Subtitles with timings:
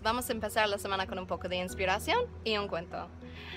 [0.00, 3.08] vamos a empezar la semana con un poco de inspiración y un cuento.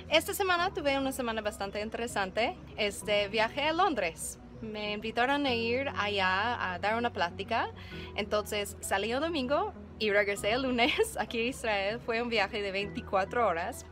[0.10, 2.58] Esta semana tuve una semana bastante interesante.
[2.78, 4.40] Este viaje a Londres.
[4.60, 7.70] Me invitaron a ir allá a dar una plática.
[8.16, 12.00] Entonces salí el domingo y regresé el lunes aquí a Israel.
[12.00, 13.86] Fue un viaje de 24 horas.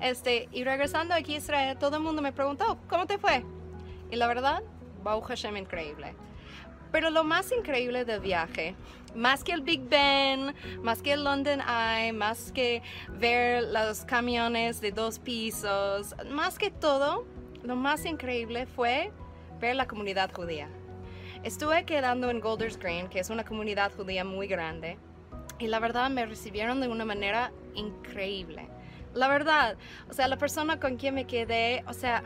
[0.00, 3.44] Este, y regresando aquí a Israel, todo el mundo me preguntó, ¿cómo te fue?
[4.12, 4.62] Y la verdad,
[5.02, 6.14] Baruch increíble.
[6.92, 8.74] Pero lo más increíble del viaje,
[9.14, 12.82] más que el Big Ben, más que el London Eye, más que
[13.18, 17.26] ver los camiones de dos pisos, más que todo,
[17.62, 19.10] lo más increíble fue
[19.60, 20.68] ver la comunidad judía.
[21.42, 24.98] Estuve quedando en Golders Green, que es una comunidad judía muy grande,
[25.58, 28.68] y la verdad me recibieron de una manera increíble
[29.16, 29.76] la verdad.
[30.08, 32.22] O sea, la persona con quien me quedé, o sea,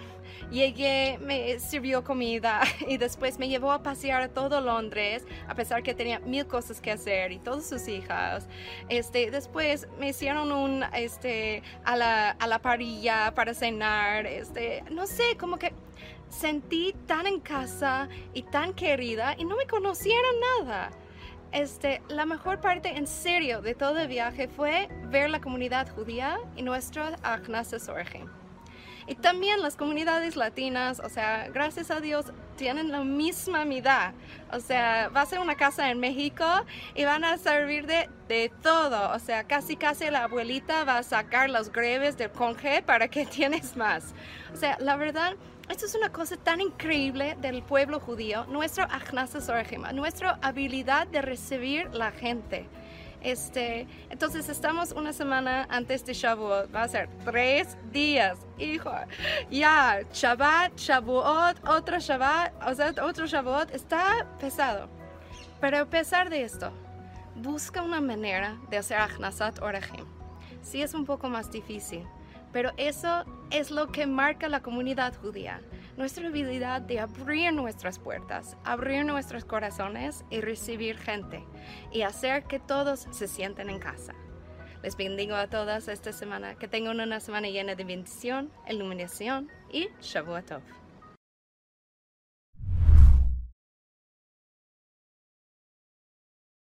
[0.51, 5.83] llegué, me sirvió comida y después me llevó a pasear a todo Londres, a pesar
[5.83, 8.49] que tenía mil cosas que hacer y todas sus hijas.
[8.89, 15.07] Este, después me hicieron un, este, a la, a la parrilla para cenar, este, no
[15.07, 15.73] sé, como que
[16.29, 20.91] sentí tan en casa y tan querida y no me conocieron nada.
[21.53, 26.39] Este, la mejor parte en serio de todo el viaje fue ver la comunidad judía
[26.57, 28.25] y nuestro Agnases Orge.
[29.11, 34.15] Y también las comunidades latinas, o sea, gracias a Dios, tienen la misma midá.
[34.53, 36.45] O sea, vas a una casa en México
[36.95, 39.13] y van a servir de, de todo.
[39.13, 43.27] O sea, casi casi la abuelita va a sacar los greves del conge para que
[43.39, 44.15] tienes más.
[44.53, 45.35] O sea, la verdad,
[45.71, 48.87] esto es una cosa tan increíble del pueblo judío, nuestro
[49.95, 52.67] nuestra habilidad de recibir la gente.
[53.21, 58.91] Este, entonces estamos una semana antes de Shavuot, va a ser tres días, hijo,
[59.51, 64.89] ya, Shabbat, Shavuot, otro Shabbat, o sea, otro Shavuot, está pesado.
[65.61, 66.73] Pero a pesar de esto,
[67.37, 70.07] busca una manera de hacer Achnasat Orechim.
[70.63, 72.07] Sí es un poco más difícil,
[72.53, 75.61] pero eso es lo que marca la comunidad judía,
[75.97, 81.45] nuestra habilidad de abrir nuestras puertas, abrir nuestros corazones y recibir gente
[81.93, 84.15] y hacer que todos se sienten en casa.
[84.83, 89.89] Les bendigo a todas esta semana, que tengan una semana llena de bendición, iluminación y
[90.01, 90.80] Shavuot.